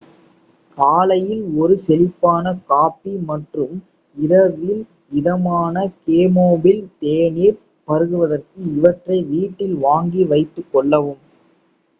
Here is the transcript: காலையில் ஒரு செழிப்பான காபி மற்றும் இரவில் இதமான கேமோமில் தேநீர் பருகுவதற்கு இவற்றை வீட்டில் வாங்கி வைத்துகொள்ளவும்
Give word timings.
காலையில் 0.77 1.43
ஒரு 1.57 1.75
செழிப்பான 1.83 2.53
காபி 2.65 3.13
மற்றும் 3.27 3.75
இரவில் 4.17 4.81
இதமான 5.13 5.75
கேமோமில் 6.03 6.83
தேநீர் 6.99 7.57
பருகுவதற்கு 7.87 8.59
இவற்றை 8.75 9.19
வீட்டில் 9.31 9.77
வாங்கி 9.85 10.23
வைத்துகொள்ளவும் 10.31 11.23